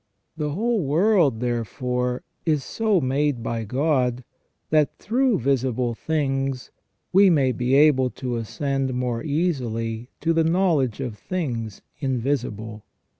The 0.35 0.53
whole 0.53 0.81
world, 0.83 1.41
therefore, 1.41 2.23
is 2.43 2.63
so 2.63 2.99
made 2.99 3.43
by 3.43 3.65
God, 3.65 4.23
that 4.71 4.97
through 4.97 5.37
visible 5.37 5.93
things 5.93 6.71
we 7.13 7.29
may 7.29 7.51
be 7.51 7.75
able 7.75 8.09
to 8.09 8.37
ascend 8.37 8.95
more 8.95 9.21
easily 9.23 10.09
to 10.21 10.33
the 10.33 10.43
knowledge 10.43 11.01
of 11.01 11.19
things 11.19 11.83
invisible. 11.99 12.83